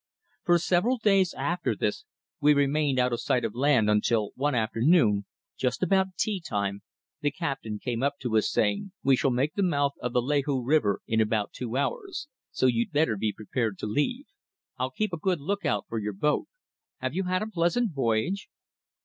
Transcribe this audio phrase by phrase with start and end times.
[0.41, 2.05] For several days after this
[2.39, 6.81] we remained out of sight of land until one afternoon, just about tea time,
[7.21, 10.63] the captain came up to us, saying "We shall make the mouth of the Lahou
[10.65, 14.25] River in about two hours, so you'd better be prepared to leave.
[14.79, 16.47] I'll keep a good look out for your boat.
[16.97, 18.49] Have you had a pleasant voyage?"